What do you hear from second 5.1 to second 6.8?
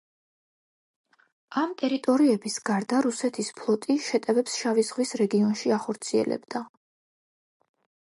რეგიონში ანხორციელებდა.